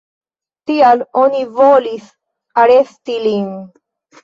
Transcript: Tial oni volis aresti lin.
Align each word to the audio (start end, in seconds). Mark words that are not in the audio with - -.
Tial 0.71 1.03
oni 1.25 1.43
volis 1.59 2.09
aresti 2.65 3.21
lin. 3.29 3.49